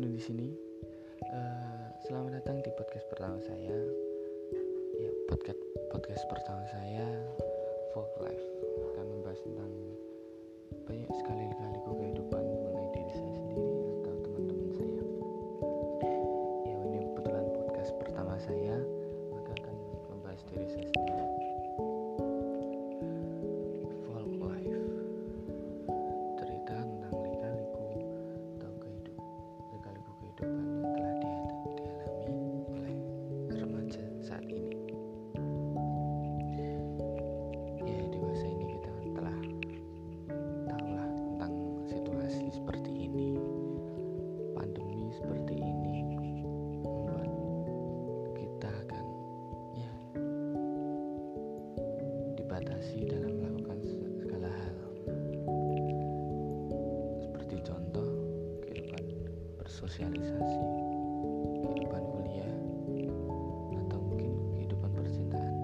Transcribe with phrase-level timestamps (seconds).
[0.00, 0.48] Wisnu di sini.
[1.28, 3.76] Uh, selamat datang di podcast pertama saya.
[4.96, 5.60] Ya, podcast
[5.92, 7.04] podcast pertama saya
[7.92, 8.48] Folk Life
[8.96, 9.68] akan membahas tentang
[10.88, 11.44] banyak sekali
[52.80, 53.78] dibatasi dalam melakukan
[54.16, 54.76] segala hal.
[57.20, 58.08] Seperti contoh
[58.64, 59.04] kehidupan
[59.60, 60.64] bersosialisasi
[61.60, 62.54] kehidupan kuliah
[63.84, 65.54] atau mungkin kehidupan percintaan.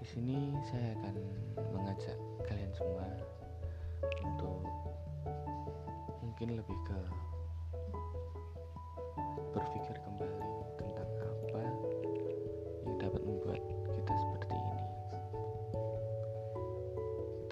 [0.00, 1.14] Di sini saya akan
[1.76, 2.16] mengajak
[2.48, 3.04] kalian semua
[4.24, 4.64] untuk
[6.24, 6.98] mungkin lebih ke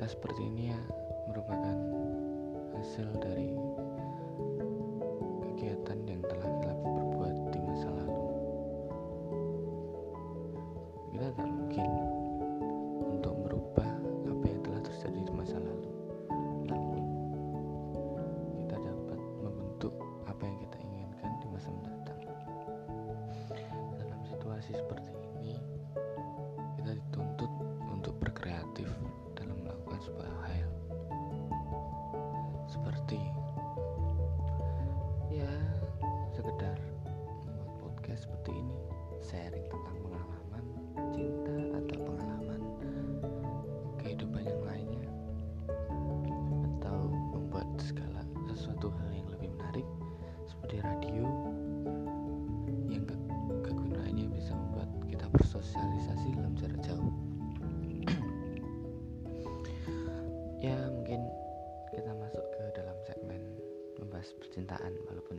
[0.03, 0.81] Kita seperti ini ya
[1.31, 1.79] merupakan
[2.75, 3.55] hasil dari
[5.47, 8.27] kegiatan yang telah kita berbuat di masa lalu.
[11.07, 11.87] Kita tak mungkin
[13.15, 13.91] untuk merubah
[14.27, 15.91] apa yang telah terjadi di masa lalu.
[16.67, 17.03] Namun
[18.59, 19.95] kita dapat membentuk
[20.27, 22.21] apa yang kita inginkan di masa mendatang.
[24.03, 25.12] Dalam situasi seperti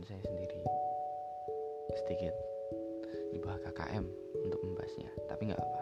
[0.04, 0.60] saya sendiri.
[2.04, 2.34] Sedikit
[3.32, 4.04] di bawah KKM
[4.44, 5.80] untuk membahasnya tapi nggak apa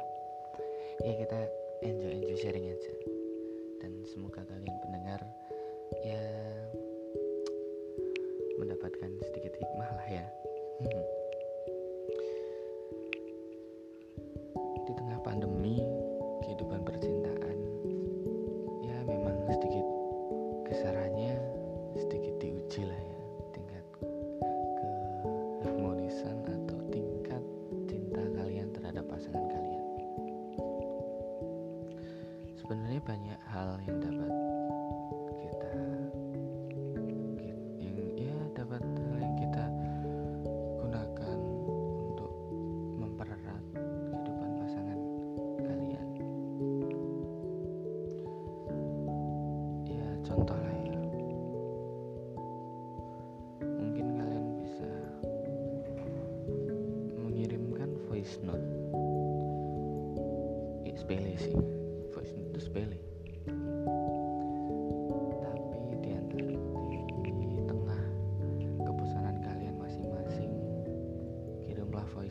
[1.05, 1.39] ya kita
[1.83, 2.93] enjoy enjoy sharing aja.
[3.83, 5.21] Dan semoga kalian pendengar
[6.07, 6.23] ya
[8.63, 10.27] mendapatkan sedikit hikmah lah ya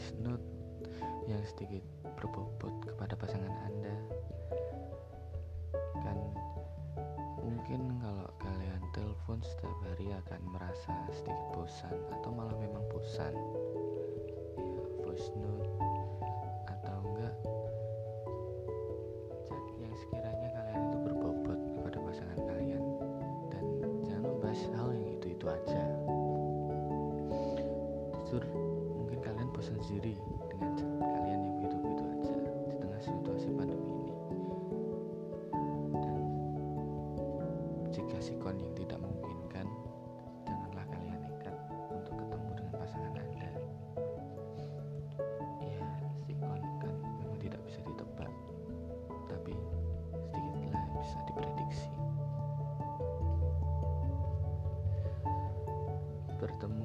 [0.01, 0.41] voice note
[1.29, 1.85] yang sedikit
[2.17, 3.93] berbobot kepada pasangan anda.
[6.01, 6.17] Kan
[7.45, 13.29] mungkin kalau kalian telepon setiap hari akan merasa sedikit bosan atau malah memang bosan.
[14.57, 15.69] Ya voice note
[16.65, 17.35] atau enggak.
[19.85, 22.83] Yang sekiranya kalian itu berbobot kepada pasangan kalian.
[23.53, 23.63] Dan
[24.09, 25.83] jangan membahas hal yang itu-itu aja.
[28.25, 28.60] Jujur
[29.91, 30.15] sendiri
[30.47, 30.71] dengan
[31.03, 34.13] kalian yang begitu-begitu aja di tengah situasi pandemi ini.
[35.99, 36.15] Dan
[37.91, 39.67] jika sikon yang tidak memungkinkan
[40.47, 41.55] janganlah kalian nekat
[41.91, 43.51] untuk ketemu dengan pasangan anda.
[45.59, 45.83] Ya
[46.23, 48.31] sikon kan memang tidak bisa ditebak
[49.27, 49.59] tapi
[50.31, 51.91] sedikitlah bisa diprediksi.
[56.39, 56.80] Bertemu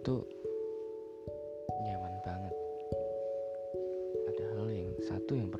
[0.00, 0.16] itu
[1.84, 2.54] nyaman banget.
[4.32, 5.52] Ada hal yang satu yang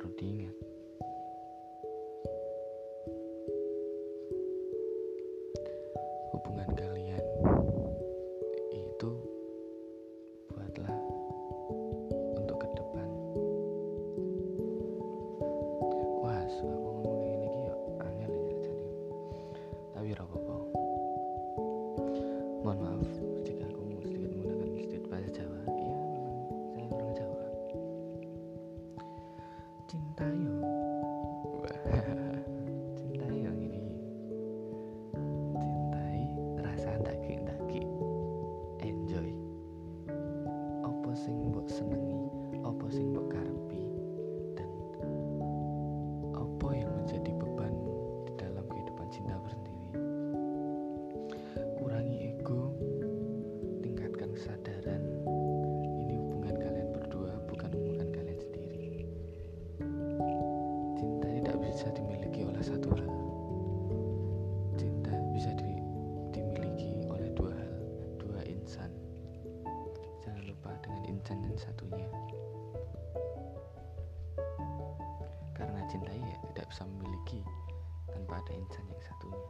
[78.61, 79.41] ada insan yang satunya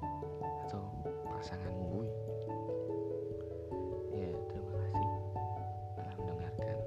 [0.63, 0.83] atau
[1.35, 2.09] pasanganmu Wui.
[4.15, 5.07] ya terima kasih.
[5.99, 6.77] Telah mendengarkan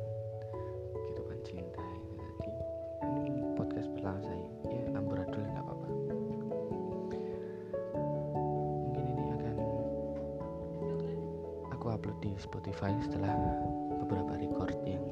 [0.97, 2.53] kehidupan cinta itu tadi.
[3.29, 4.47] Ini podcast pertama saya.
[4.73, 5.89] Ya amburadul nggak apa-apa.
[8.89, 9.57] Mungkin ini akan
[11.77, 13.37] aku upload di Spotify setelah
[14.01, 15.05] beberapa record yang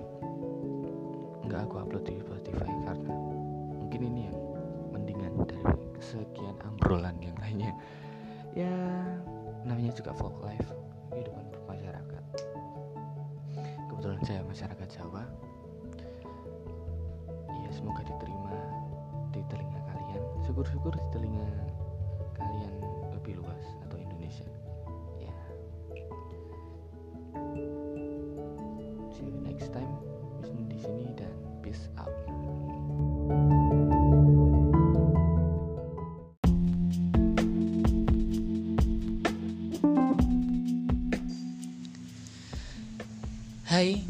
[1.44, 2.42] nggak aku upload di Spotify
[6.12, 7.73] sekian ambrolan yang lainnya.
[8.53, 8.73] Ya
[9.64, 10.69] namanya juga folk life
[11.09, 12.25] kehidupan masyarakat
[13.88, 15.23] kebetulan saya masyarakat Jawa.
[17.49, 18.56] Ya semoga diterima
[19.31, 20.23] di telinga kalian.
[20.43, 21.49] Syukur-syukur di telinga
[22.37, 22.75] kalian
[23.14, 24.72] lebih luas atau Indonesia
[43.73, 44.05] Hai,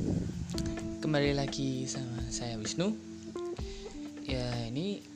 [0.99, 2.99] kembali lagi sama saya Wisnu.
[4.26, 5.06] Ya, ini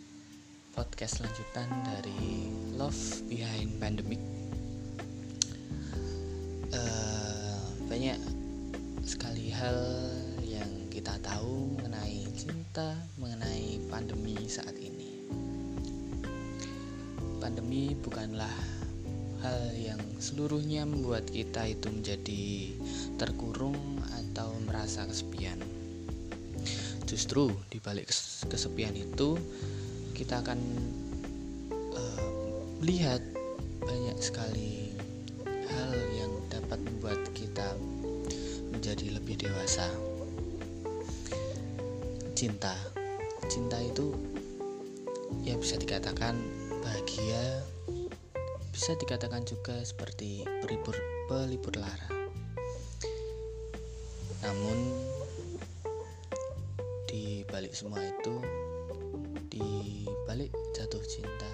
[0.71, 4.23] podcast lanjutan dari Love Behind Pandemic.
[6.71, 7.59] Eh,
[7.91, 8.23] banyak
[9.03, 9.83] sekali hal
[10.47, 15.27] yang kita tahu mengenai cinta, mengenai pandemi saat ini.
[17.43, 18.76] Pandemi bukanlah
[19.47, 22.75] hal yang seluruhnya membuat kita itu menjadi
[23.15, 25.63] terkurung atau merasa kesepian.
[27.07, 29.39] Justru di balik kes- kesepian itu
[30.19, 30.59] kita akan
[32.83, 33.23] melihat
[33.83, 34.93] banyak sekali
[35.47, 37.73] hal yang dapat membuat kita
[38.75, 39.89] menjadi lebih dewasa.
[42.37, 42.77] Cinta,
[43.49, 44.13] cinta itu
[45.41, 46.37] ya bisa dikatakan
[46.85, 47.65] bahagia,
[48.77, 50.93] bisa dikatakan juga seperti pelipur
[51.33, 52.13] pelipur lara.
[54.45, 54.79] Namun
[57.09, 58.37] di balik semua itu,
[59.49, 61.49] di balik jatuh cinta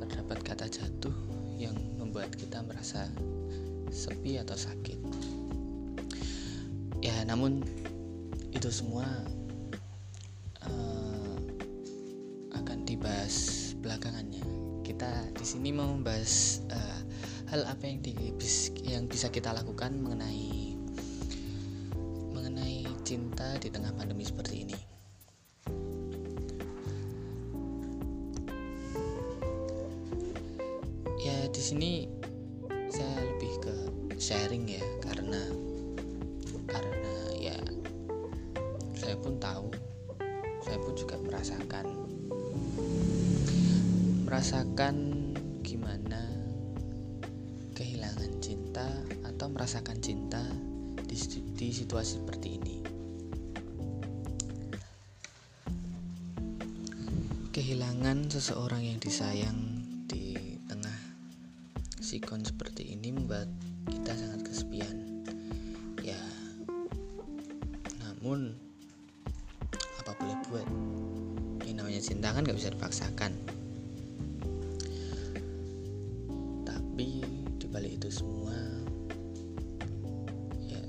[0.00, 1.12] terdapat kata jatuh
[1.60, 3.04] yang membuat kita merasa
[3.92, 4.96] sepi atau sakit.
[7.04, 7.60] Ya, namun
[8.56, 9.04] itu semua
[10.64, 11.36] eh,
[12.56, 14.69] akan dibahas belakangannya.
[14.90, 17.00] Kita di sini mau membahas eh,
[17.54, 18.10] hal apa yang di,
[18.82, 20.74] yang bisa kita lakukan mengenai
[22.34, 24.89] mengenai cinta di tengah pandemi seperti ini.
[44.40, 44.96] Merasakan
[45.60, 46.16] gimana
[47.76, 48.88] kehilangan cinta
[49.20, 50.40] atau merasakan cinta
[51.04, 51.12] di,
[51.60, 52.76] di situasi seperti ini?
[57.52, 59.60] Kehilangan seseorang yang disayang
[60.08, 60.32] di
[60.64, 60.96] tengah
[62.00, 63.52] sikon seperti ini membuat
[63.92, 65.20] kita sangat kesepian.
[66.00, 66.16] Ya
[68.00, 68.56] namun
[70.00, 70.66] apa boleh buat?
[71.68, 73.59] Yang namanya cinta kan gak bisa dipaksakan
[77.00, 77.24] tapi
[77.56, 78.52] dibalik itu semua
[80.68, 80.84] ya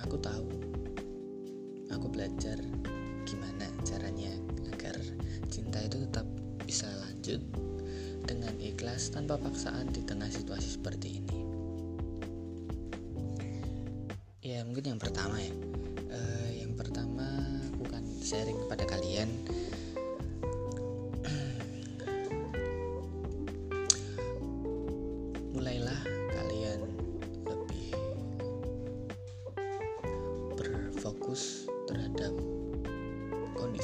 [0.00, 0.48] aku tahu.
[1.92, 2.56] Aku belajar
[3.28, 4.32] gimana caranya
[4.72, 4.96] agar
[5.52, 6.24] cinta itu tetap
[6.64, 7.44] bisa lanjut
[8.24, 11.31] dengan ikhlas tanpa paksaan di tengah situasi seperti ini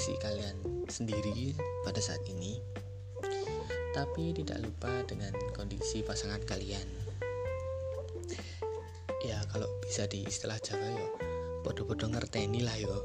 [0.08, 0.56] kondisi kalian
[0.88, 1.52] sendiri
[1.84, 2.56] pada saat ini
[3.92, 6.88] tapi tidak lupa dengan kondisi pasangan kalian.
[9.20, 11.12] Ya kalau bisa di istilah Jawa yo
[11.60, 13.04] bodoh-bodoh ngerteni lah yo.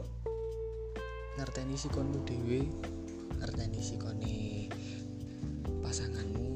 [1.35, 2.71] Ngerteni si konmu dewe
[3.35, 4.71] ngerteni si koni
[5.83, 6.55] pasanganmu.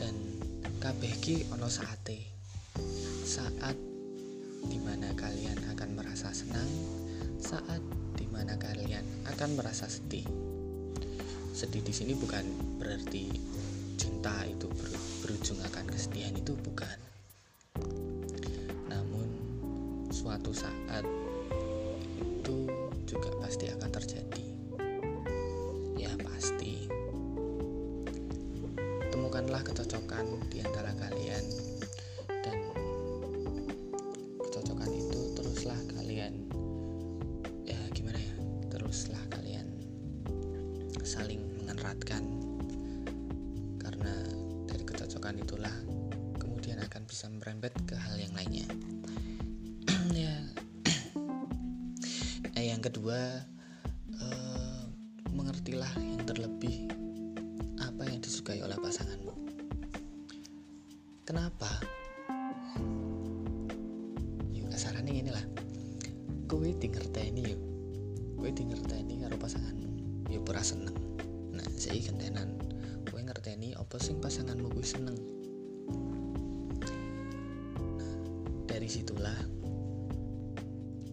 [0.00, 0.16] Dan
[0.80, 2.24] kabeh ki ono saate.
[3.28, 3.93] Saat
[4.68, 6.68] di mana kalian akan merasa senang
[7.40, 7.80] saat
[8.16, 10.24] di mana kalian akan merasa sedih.
[11.54, 12.42] Sedih di sini bukan
[12.80, 13.30] berarti
[14.00, 14.88] cinta itu ber,
[15.22, 16.98] berujung akan kesedihan itu bukan.
[18.90, 19.28] Namun
[20.10, 21.04] suatu saat
[22.20, 22.68] itu
[23.04, 24.46] juga pasti akan terjadi.
[25.96, 26.88] Ya pasti.
[29.12, 31.23] Temukanlah kecocokan di antara kalian
[52.58, 53.18] eh, yang kedua
[54.18, 54.82] eh,
[55.30, 56.90] mengertilah yang terlebih
[57.78, 59.34] apa yang disukai oleh pasanganmu.
[61.24, 61.70] Kenapa?
[64.50, 65.44] Yuk kasarannya ini lah
[66.50, 67.62] kowe dingerteni yuk.
[68.34, 69.88] Kowe dingerteni karo pasanganmu
[70.34, 70.98] yuk pura seneng.
[71.54, 72.58] Nah saya gentenan
[73.06, 75.14] kowe ngerteni apa sing pasanganmu kuwi seneng?
[77.94, 78.14] Nah
[78.66, 79.38] dari situlah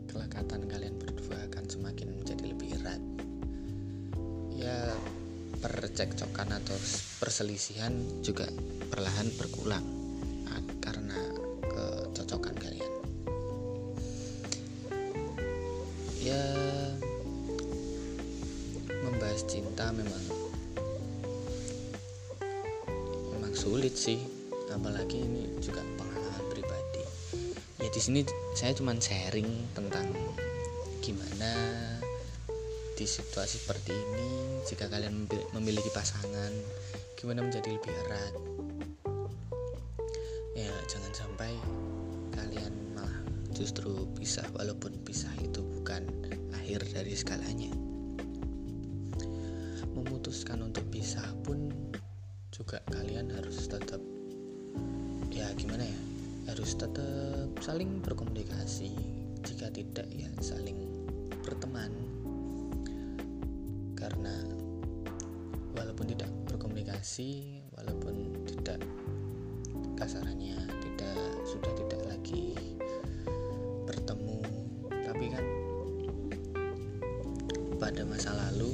[0.10, 0.80] kelekatan kalian
[5.91, 6.79] percekcokan atau
[7.19, 7.91] perselisihan
[8.24, 8.48] juga
[8.88, 9.83] perlahan berkurang
[10.48, 11.19] ah, karena
[11.67, 12.93] kecocokan kalian.
[16.24, 16.39] Ya
[19.03, 20.24] membahas cinta memang
[23.36, 24.24] memang sulit sih
[24.71, 27.03] apalagi ini juga pengalaman pribadi.
[27.83, 28.24] Ya di sini
[28.55, 30.07] saya cuman sharing tentang
[31.03, 31.51] gimana
[33.01, 34.29] di situasi seperti ini
[34.62, 35.25] jika kalian
[35.58, 36.53] memiliki pasangan
[37.17, 38.34] gimana menjadi lebih erat?
[40.53, 41.50] Ya jangan sampai
[42.29, 43.25] kalian malah
[43.58, 46.05] justru pisah walaupun pisah itu bukan
[46.53, 47.74] akhir dari segalanya.
[49.98, 51.74] Memutuskan untuk pisah pun
[52.53, 53.98] juga kalian harus tetap
[55.34, 56.00] ya gimana ya?
[56.53, 58.93] Harus tetap saling berkomunikasi.
[59.41, 60.77] Jika tidak ya saling
[61.41, 62.10] berteman
[64.01, 64.34] karena
[65.77, 68.81] walaupun tidak berkomunikasi walaupun tidak
[69.93, 72.58] kasarannya tidak sudah tidak lagi
[73.86, 74.41] bertemu
[75.05, 75.46] tapi kan
[77.77, 78.74] pada masa lalu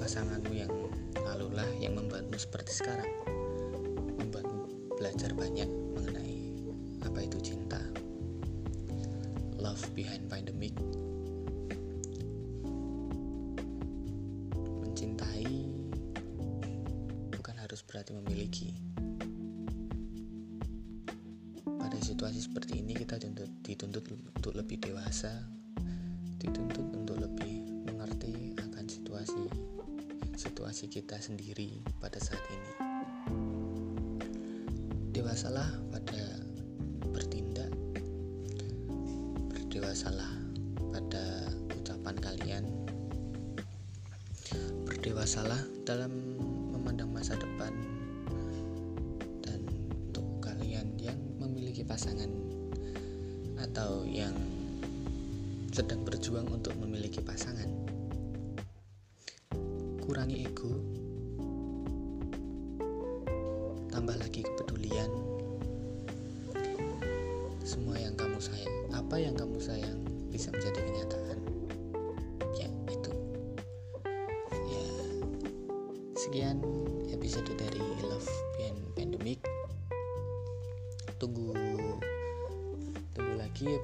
[0.00, 0.72] pasanganmu yang
[1.20, 3.12] lalulah yang membuatmu seperti sekarang
[4.16, 6.56] membuatmu belajar banyak mengenai
[7.04, 7.80] apa itu cinta
[9.60, 10.72] love behind pandemic
[18.00, 18.72] berarti memiliki.
[21.68, 25.28] Pada situasi seperti ini kita dituntut, dituntut untuk lebih dewasa
[26.40, 29.44] dituntut untuk lebih mengerti akan situasi
[30.32, 32.72] situasi kita sendiri pada saat ini.
[35.12, 36.24] Dewasalah pada
[37.12, 37.68] bertindak
[39.52, 40.32] berdewasalah
[40.88, 42.64] pada ucapan kalian
[44.88, 46.40] berdewasalah dalam
[46.80, 47.76] memandang masa depan
[49.44, 49.60] dan
[50.08, 52.32] untuk kalian yang memiliki pasangan
[53.60, 54.32] atau yang
[55.68, 57.68] sedang berjuang untuk memiliki pasangan
[60.00, 60.72] kurangi ego
[63.90, 65.12] tambah lagi kepedulian.
[67.60, 70.00] Semua yang kamu sayang apa yang kamu sayang
[70.32, 71.39] bisa menjadi kenyataan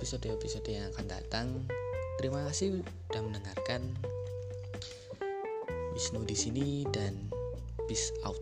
[0.07, 1.47] episode-episode yang akan datang.
[2.23, 2.79] Terima kasih
[3.11, 3.91] sudah mendengarkan.
[5.99, 7.27] Wisnu di sini dan
[7.91, 8.39] peace out.